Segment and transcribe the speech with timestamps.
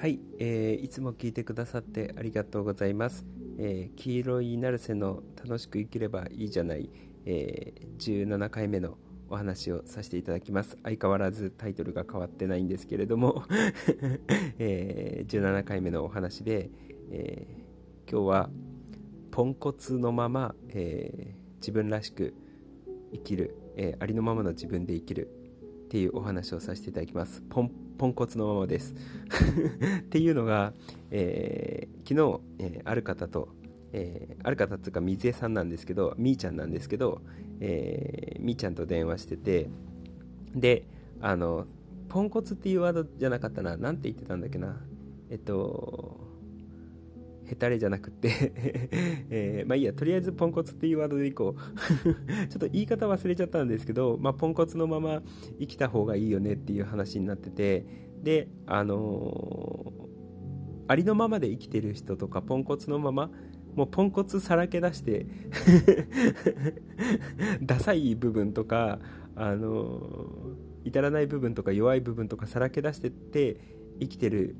[0.00, 3.26] はい、えー、いつも聞いてくださってありがとうございます。
[3.58, 6.88] えー、黄色いナルセの楽しく生きればいいじゃない、
[7.26, 8.96] えー、17回目の
[9.28, 10.78] お話をさせていただきます。
[10.84, 13.42] 相変わらずタイトルが変わってないんですけれども、
[14.60, 16.70] えー、17回目のお話で、
[17.10, 18.50] えー、今日は
[19.32, 22.34] ポンコツのまま、えー、自分らしく
[23.12, 25.37] 生きる、えありのままの自分で生きる
[25.88, 27.42] っていうお話をさせていただきます。
[27.48, 28.94] ポンポンコツのままです。
[30.00, 30.74] っていうのが、
[31.10, 33.48] えー、昨日、えー、ある方と、
[33.94, 37.22] えー、ある方っていうか水江さんなんですけどみーちゃんなんですけど、
[37.60, 39.70] えー、みーちゃんと電話してて
[40.54, 40.84] で
[41.22, 41.66] あの
[42.10, 43.78] ポンコツっていうワードじゃなかったな。
[43.78, 44.78] 何て言ってたんだっけな。
[45.30, 46.27] えっと
[47.48, 48.52] ヘタレじゃなくて
[49.30, 51.60] えー、まあいいや、とりあえずポンコツっていうワードでいこう。
[52.48, 55.22] ちょっと言い方忘れちゃったんですけど、まあ、ポンコツのまま
[55.58, 57.86] 生きた方がいいよねっていう話になってて、
[58.22, 63.30] で、あのー、ありのままで生きてる人とか、ポンコツのまま、
[63.74, 65.26] もうポンコツさらけ出して
[67.62, 68.98] ダサい部分とか、
[69.36, 73.60] あのー、至らない部分とか弱い部分とかさらけ出してって
[74.00, 74.56] 生きてる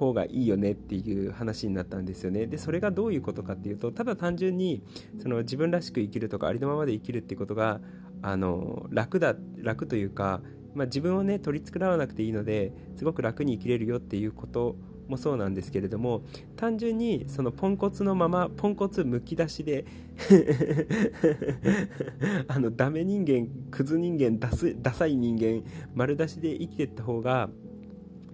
[0.00, 2.46] 方がいいよねっていう話になったんですよね。
[2.46, 4.82] でそれがどういうことかっていうとただ単純に
[5.22, 7.80] その自分らしく生きるとかありのままで生きるっていうことが
[8.22, 10.40] あの楽だ楽というか、
[10.74, 16.22] まあ、自分をね取り繕わなくていいのですごく楽に生きれるよっていうこともそうなんですけれども
[16.56, 19.84] 単純にそのポンコツのままポンコツむき出しで
[22.48, 25.62] あのダメ人間クズ人間ダスダサい人間
[25.94, 27.50] 丸出しで生きてった方が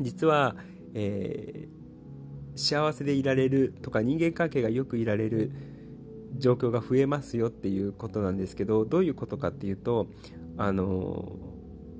[0.01, 0.57] 実は
[0.99, 5.53] えー、幸せでいられるとか人間関係がよくいられる
[6.39, 10.07] 状況が増えますよっていうことなんですけどどういうことかっていうと
[10.57, 11.37] あの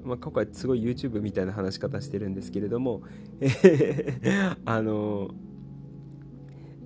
[0.03, 3.03] ー、まあ、今回すごい YouTube みたいな話し方してるんですけれども
[3.41, 4.19] え、
[4.65, 5.31] あの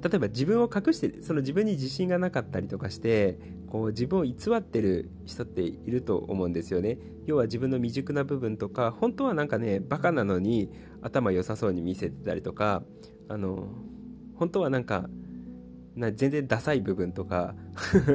[0.02, 6.98] 例えば自分を隠してその自分に自信がなかったりとかしてこう自分を偽ってる人っていると思うんですよね。
[7.26, 10.70] 要は自分の未熟な部分とか本当はなんかねバカなのに
[11.02, 12.82] 頭良さそうに見せてたりとか
[13.28, 13.68] あの
[14.36, 15.08] 本当はなんか
[15.96, 17.54] な全然ダサい部分とか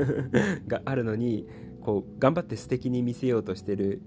[0.68, 1.48] があるのに
[1.82, 4.02] こう頑張って素敵に見せようとしてる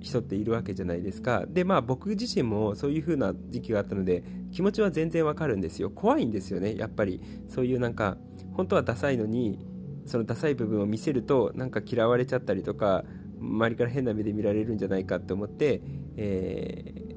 [0.00, 1.46] 人っているわけじゃないですか。
[1.48, 5.90] でまあ僕自身もそういう風な時期があったので気持ちは全然わかるんですよ。
[5.90, 7.20] 怖いんですよねやっぱり。
[7.48, 8.18] そういうなんか
[8.52, 9.58] 本当はダサいのに
[10.06, 13.04] そのダサい部分を見せるとなんか嫌われちゃったりとか
[13.40, 15.82] 周りから変な目で見られるんじゃないかって思って、
[16.16, 17.09] えー、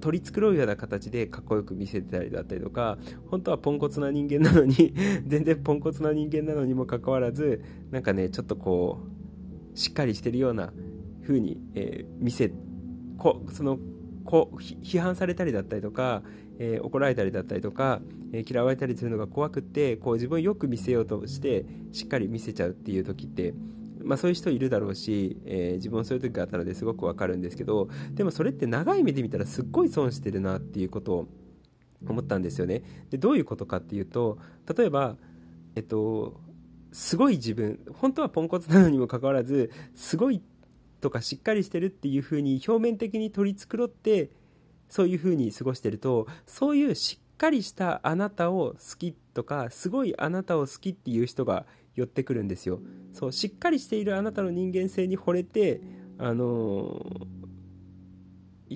[0.00, 2.98] 取り繕うような形でかっこよく見せてたりだったりとか
[3.30, 4.94] 本当はポンコツな人間なのに
[5.26, 8.98] 全然ポンコツな人間なのにもかかわらずなんかねちょっとこ
[9.74, 10.72] うしっかりしてるような
[11.22, 12.52] 風に、えー、見せ
[13.16, 13.78] こその
[14.24, 16.22] こ批判されたりだったりとか、
[16.58, 18.00] えー、怒られたりだったりとか、
[18.32, 23.54] えー、嫌われたりするのが怖くってこう自分をよく見せようとしてしっかり見せちゃうっていう時って、
[24.02, 31.28] まあ、そういう人いるだろうし、えー、自分もそういう時があったのですごくわかるんですけどでもそれって長い目で見たらすっごい損してるなっていうことを
[32.06, 32.82] 思ったんですよね。
[33.10, 34.38] でどういうことかっていうと
[34.74, 35.16] 例えば
[35.74, 36.40] えっと
[36.92, 40.42] すごい自分本当はポンコツなのにもかかわらずすごい
[41.00, 44.30] とかしっかりしてるっていう風に表面的に取り繕って
[44.88, 51.64] そういう風に過ごしてるとそういうしっかりしたあなたを好きとかすごいあなたを好きっていう人が
[52.00, 52.80] 寄ってくるんですよ
[53.12, 55.80] そうしっかりしているあなたの人間性に惚れて
[56.18, 57.40] あのー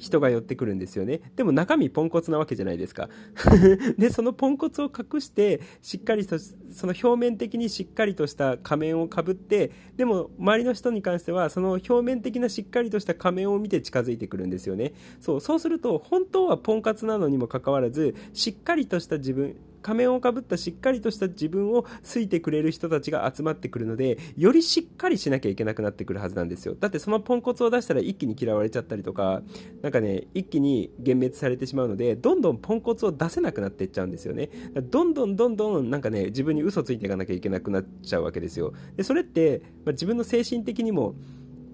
[0.01, 1.21] 人が寄ってくるんですよね。
[1.37, 3.09] でも中身ポンコツなわけじゃないですか。
[3.97, 14.95] で、そのポンコツを隠して、しっかりと、その表面的にしっかりとした仮面をかぶって、でも周りの人に関しては、その表面的なしっかりとした仮面を見て近づいてくるんですよね。
[15.21, 19.55] そう、そうすると、本当はポンコツなのにもかかわらず、しっかりとした自分、
[19.85, 26.75] 仮面をかぶったしっかりとした自分を好いてくれる人たちが集まってくるので、よりしっかりしなきゃいけなくなってくるはずなんですよ。
[26.75, 29.43] だってそのポンコツを出したら一気に嫌われちゃったりとか、
[29.83, 34.49] なんかね、一気に幻滅されてしまうので、どんどんポンコツを出せなくなっていっちゃうんですよね。
[34.91, 38.73] どんどんどんどんなんかね、自分に嘘ついていかなきゃいけなくなっちゃうわけですよ。
[38.97, 41.15] で、それって、まあ、自分の精神的にも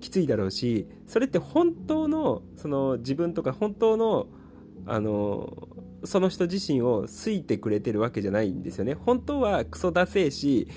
[0.01, 4.27] きついだろうし、それって本当の、その自分とか本当の、
[4.87, 5.69] あの
[6.05, 8.94] その人自身を好いてくれてるわけじゃないんですよね。
[8.94, 10.69] 本当はクソダセえし、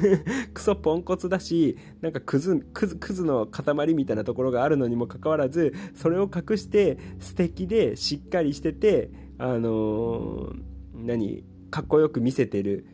[0.54, 12.86] クソポンコツだし、なんかクズ、クズ、クズの塊みたいなところがあるのにもかかわらず、それを隠して素敵でしっかりしてて、あのー、何、かっこよく見せてる。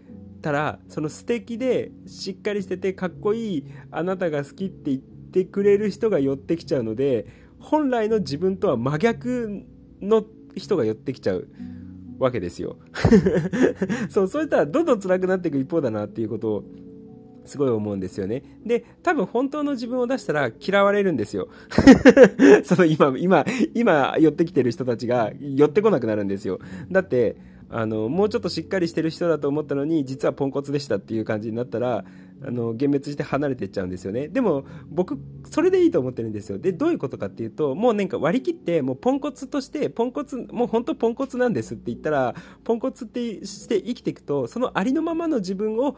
[0.42, 7.26] たら、その素敵でしっかりしててかっこいいあなたが好きって言ってくれる人が寄ってきちゃうので、
[7.58, 9.64] 本来の自分とは真逆
[10.00, 10.24] の
[10.56, 11.48] 人が寄ってきちゃう
[12.18, 12.76] わけですよ
[14.08, 16.64] そうそういったらどんどん辛くなっていく一方だなっていうことを
[17.46, 18.42] すごい思うんですよね。
[18.64, 21.48] で、多分本当の自分を出したら嫌われるんですよ。
[22.64, 23.44] その今、今、
[23.74, 26.58] 今寄ってきてる人たちが寄ってこなくなるんですよ。
[26.90, 27.36] だって、
[27.68, 32.04] あの、もうちょっとしっかりしてる人だと思ったのに、実はポンコツでしたっていう感じになったら、
[32.42, 34.28] あの、幻滅して離れていっちゃうんですよね。
[34.28, 35.18] でも、僕、
[35.50, 36.58] それでいいと思ってるんですよ。
[36.58, 42.34] で、どういうことかっていうと、もうなんか割り切って、もうポンコツとして、ポンコツ、もう本当ポンコツなんですって言ったら、
[42.64, 45.96] ポンコツってして生きていくと、そのありのままの自分を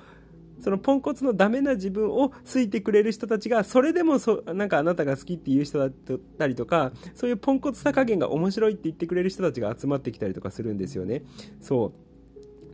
[0.60, 5.90] そのポンコツのダメな自分を好いてくれる人たちが、それでもそ、なんかあなたが好きっていう人だっ
[6.38, 11.22] たりとか、そういうポンコツさ加減が面白いって言ってくれる人たちが集まってきたりとかするんですよね。
[11.60, 12.07] そう。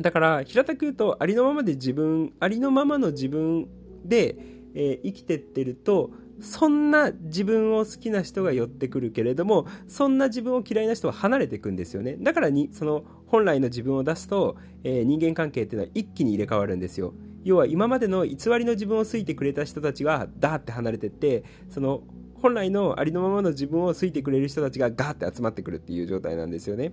[0.00, 3.68] だから、平たく言うと、ありのままで自分、ありのままの自分
[4.04, 4.36] で、
[4.74, 6.10] えー、生きてってると、
[6.40, 12.16] そんな自分を好きな人が寄ってくるけれども、そんな自分を嫌いな人は離れていくんですよね。
[12.18, 17.14] だからに、その本来の自分を出すと、えー、人間関係っていうのは一気に入れ替わるんですよ。
[17.44, 22.02] 要は今までの偽りの自分を好いてくれた人たちがダーって離れてって、その
[22.34, 26.92] 本来のありのままの自分を好いてくれる人たちがガーって集まってくるっていう状態なんですよね。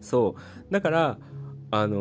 [0.00, 0.72] そう。
[0.72, 1.18] だから、
[1.76, 1.96] あの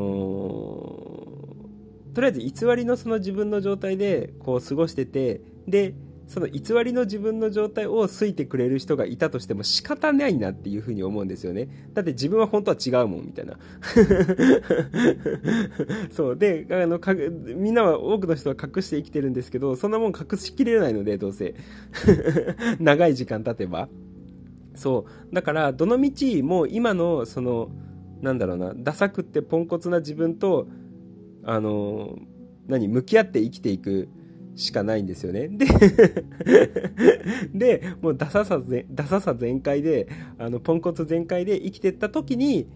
[2.12, 5.96] ー、とりあえず偽りのその自分の状態でこう過ごしてて、で、
[6.28, 11.68] その偽りの自分の状態を好いてくれる人がいたとしても仕方ないなっていうふうに思うんですよね。
[11.94, 13.58] だって自分は本当は違うもん、みたいな。
[16.12, 16.38] そう。
[16.38, 21.56] で、あの、か、みんなは多くの人は隠して生きてるんですけど、そんなもん隠しきれないので、どうせ。
[22.80, 23.90] 長い時間経てば。
[24.76, 25.36] そう。
[25.36, 27.72] だから、どの道、も今の、その、
[28.24, 30.68] なんだろうな、ダサくってポンコツな自分と、
[31.44, 32.18] あの、
[32.68, 34.10] 何、向き合って生きていく。
[34.56, 35.48] しかないんですよね。
[35.48, 35.66] で
[37.82, 42.68] で、もうダサさ全、ダサさ全開で、あの、ポンコツ全開で生きてった時に、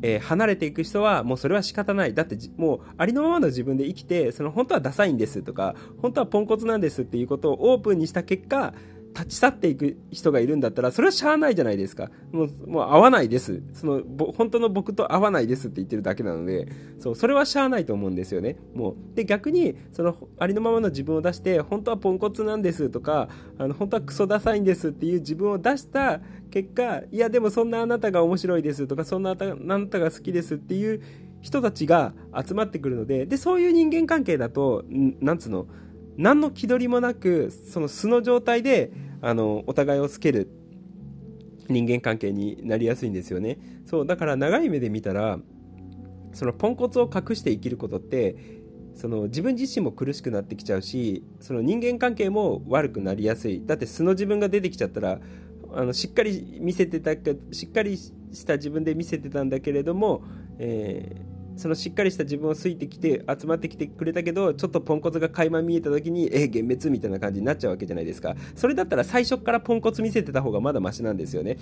[0.00, 2.14] えー、離れていく人はもうそれは仕方ない。
[2.14, 8.72] だってもうありのままの自分で生きて、その本当はダサいんですとか、本当はポンコツなんですっていうことをオープンにした結果、
[9.16, 12.10] 立ち去っていく人がいるんだったら、それはしゃあないじゃないですか。
[12.32, 13.62] もう、もう合わないです。
[13.72, 14.02] その、
[14.36, 16.68] 本当の僕と合わないですって言ってるだけなので、
[16.98, 18.56] そう、それはしゃあないと思うんですよね。
[18.74, 18.96] もう。
[19.14, 26.20] で、逆に、その、ありのままの自分を出して、本当はポンコツなんですとか、あの、本当はクソダサいんですっていう自分を出した
[26.50, 31.00] 結果、いや、でもそんなあなたが面白いですとか、そんなあなたが好きですっていう
[31.40, 32.12] 人たちが
[32.46, 34.84] 集まってくるので、で、そういう人間関係だと、
[35.20, 35.66] なんつうの、
[36.16, 38.90] 何の気取りもなく、その素の状態で、
[39.20, 40.48] あの、お互いをつける
[41.68, 43.58] 人間関係になりやすいんですよね。
[43.86, 45.38] そう、だから長い目で見たら、
[46.32, 48.36] そのポンコツを隠して生きることって、
[48.94, 53.64] その自分自身も苦しくなってきちゃうし、その人間関係も悪くなりやすい。
[53.64, 55.20] だって素の自分が出てきちゃったら、
[55.72, 57.12] あのしっかり見せてた
[57.52, 58.12] しっかりし
[58.46, 60.22] た自分で見せてたんだけれども、
[60.58, 68.34] えーそのしっかりした自分を好いてきて集まってきてくれたけどちょっとポンコツが垣間見えた時にえ幻滅みたいな感じになっちゃうわけじゃないですか。
[68.54, 71.58] それだったら最初からポンコツ見せてた方がまだマシなんですよね。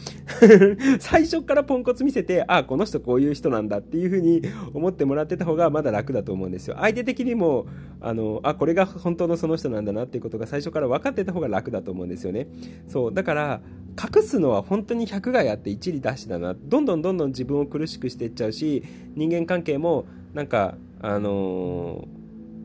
[0.99, 4.43] 最初からポンコツ見せてああこの人こういう人なんだっていう風に
[4.73, 6.77] 思ってもらってた方がまだ楽だと思うんですよ。
[6.79, 7.67] 相手的にも
[8.01, 12.49] あのあこれが本当のその人なんだなっていうことが最初から分かってた方が楽だと思うんですよね。
[12.89, 13.61] そうだから
[14.03, 16.55] 隠すのは本当に百害あって一理出しだな。
[16.55, 18.83] どんどんどんどん自分を苦しくしていっちゃうし
[19.15, 22.09] 人間関係ももなんかあの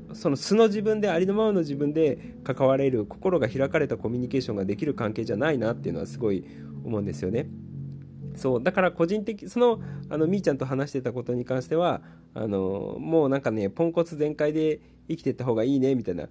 [0.10, 6.46] ー、その素の自分でありのままの自分で関われる心が開かれたコミュニケーションができる関係じゃないなっていうのはすごい
[6.86, 7.48] 思うんですよね。
[8.36, 12.02] そうだから個人的そのあのみーちゃんと話してたことに関しては
[12.34, 16.30] あのもうなんかねポンコツ全開で生きてった方がいいねみたいな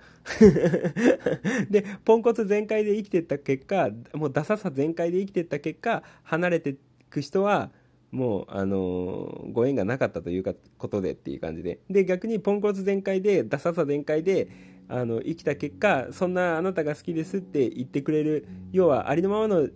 [1.68, 6.76] でポンコツ全開で生きてった結果もうダサさ全開で生きてった結果離れてい
[7.11, 7.71] く人は
[8.11, 14.49] もう、あの、ご縁がなかったというかことでっていう感じでで逆にポンコツ全開でダサさ全開で
[14.88, 19.69] あの生きた結果そんなあなたが好きですって言ってくれる要はありのままの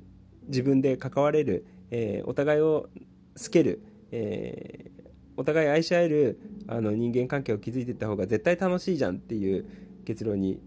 [0.49, 2.89] 自分で関われるえー、お互いを
[3.39, 5.03] 好ける、えー、
[5.37, 9.67] お互い愛し合えるあの人間関係を築いていった方が絶対楽しいじゃんっていう
[10.07, 10.59] 結論に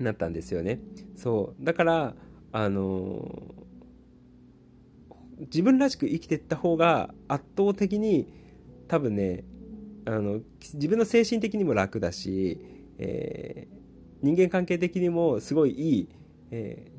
[0.00, 0.80] なったんですよね。
[1.16, 2.14] そうだから
[2.50, 3.54] あの、
[5.40, 8.32] 自分らしく生きていった方が圧倒的に
[8.88, 9.44] 多分ね
[10.06, 10.40] あの
[10.74, 12.60] 自分の精神的にも楽だし、
[12.98, 13.76] えー、
[14.22, 16.08] 人間関係的にもすごいいい、
[16.50, 16.98] えー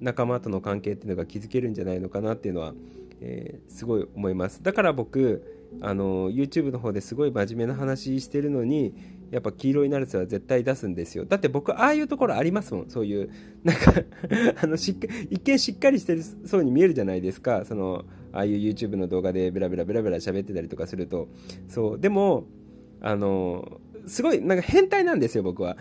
[0.00, 2.72] 仲間との関係っていうのが築けるんじゃないのかなっていうのは、
[3.20, 4.62] えー、すごい思います。
[4.62, 8.94] だから僕あの YouTube の方ですごい真面目な話してるのに
[9.30, 11.24] やっぱ黄色いナルセは絶対出すんですよ。
[11.24, 12.90] だって僕、ああいうところありますもん。
[12.90, 13.30] そういう、
[13.62, 13.92] なんか
[14.62, 17.64] あの、しっか一見しっかりしてるそうに見えるじゃないですか。
[17.64, 21.28] その、ああいう YouTube の動画でベラベラベラベラ喋ってたりとかすると。
[21.68, 22.00] そう。
[22.00, 22.46] でも、
[23.00, 25.76] あの、すごい、なんか変態なんですよ、僕は。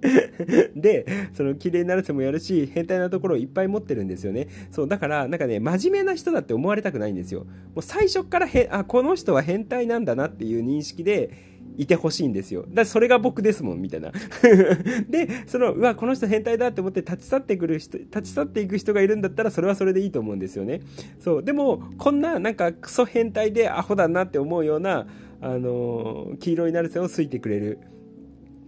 [0.74, 4.48] で、その綺麗になるせもやるし、変態なところをいっぱい持ってるんですよね。
[4.70, 7.40] そう、だから、なんかね、真面目な人だって思われたくないんですよ。
[7.40, 7.46] も
[7.76, 12.64] う最初からへ、あ、この人は変態なんだなっていう認識で、いてほしいんですよ。
[12.68, 14.12] だそれが僕ですもん、みたいな。
[15.08, 20.80] で、その、うわ、この人変態だって思って立ち去ってくる人、立ち去っていく人がいるんだったら、それはそれでいいと思うんですよね。
[21.18, 21.42] そう。
[21.42, 25.06] でも、こんな、なんか、クソ変態でアホだなって思うような、
[25.40, 27.78] あのー、黄色いナルセを好いてくれる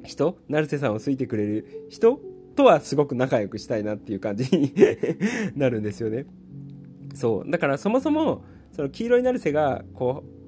[0.05, 2.21] 人、成瀬さんを好いてくれる人
[2.57, 4.73] とはすごく仲良くしたいなっていう感じに
[5.57, 6.27] なるんですよね。
[7.15, 7.51] そう。
[7.51, 10.42] だからそもそも、その黄色いナルセが、こう、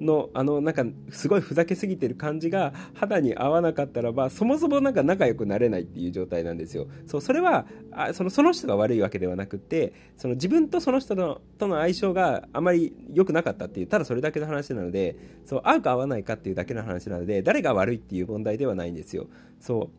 [0.00, 6.86] の、あの、なんか、すごいふざけすぎてる感じが肌に合わなかったらば、そもそもなんか仲良くなれないっていう状態なんですよ。
[7.06, 19.26] そう、それは、あその、その人が悪いわけではなくて、その自分とその人のとの相性があまり良くなかったっていう、ただそれだけの話なので、そう、合うか合わないかっていうだけの話なので、誰が悪いっていう問題ではないんですよ。
[19.60, 19.90] そ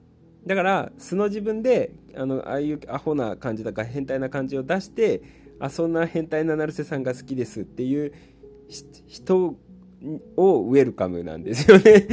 [0.45, 0.47] う。
[0.47, 5.21] だから、素の自分で、あの、ああいうアホな感じとか変態な感じを出して、
[5.59, 8.13] あ、そんな変態な成瀬さんが好きですっていう
[9.07, 9.55] 人
[10.37, 12.07] をウェルカムなんですよね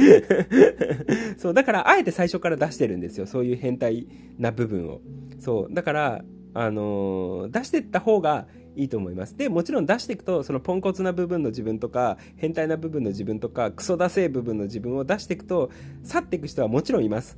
[1.37, 3.25] そう、だからあえて最初から出してるんですよ。
[3.25, 4.07] そういう変態
[4.37, 5.01] な部分を。
[5.39, 9.37] そう、だから、あのー、出してった方がいいと思います。
[9.37, 15.69] で、もちろん出していくと、そのポンコツな部分の自分とか、変態な部分の自分とか、クソダセー部分の自分を出していくと、
[16.03, 17.37] 去っていく人はもちろんいます。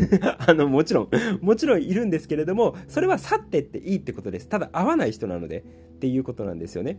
[0.38, 1.08] あの、もちろん、
[1.40, 4.48] もちろんいるんですけれども、それは去ってっていいってことです。
[4.48, 6.98] ただ、合わない人なので、っていうことなんですよね。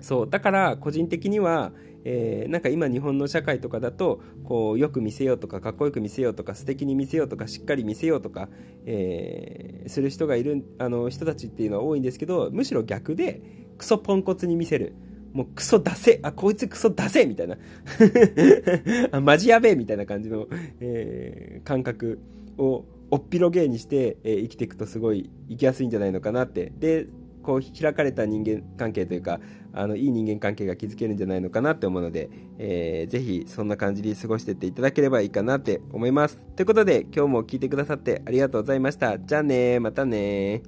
[0.00, 1.72] そう、だから、個人的には、
[2.04, 8.48] えー、なんか今日本の社会とかだとこうよく見せようとかかっこよく見せようとか素敵に見せようとかしっかり見せようとか、
[8.84, 13.40] えー、する人がいるあの人たちっていうのは多いんですけどむしろ逆で
[13.78, 14.94] クソポンコツに見せる。
[15.32, 17.58] もうクソ出せあこいつクソ出せみたいな。
[19.10, 19.74] あマジやべえ。
[19.74, 20.46] みたいな感じの、
[20.78, 22.20] えー、感覚
[22.56, 26.72] をおっぴろげにして、えー、生きていくとすごい生きやすいんじゃないのかなって。
[26.78, 27.08] で
[27.42, 29.38] こう開かれた人間関係というか
[29.74, 36.38] あのいい人間関係が築けるんじゃないのかなって思うので、えー、ぜひそんな感じで過ごしていっていただければいいかなって思います。
[36.56, 39.18] ということで今日も聞いてくださってありがとうございました。
[39.18, 40.62] じゃあねまたね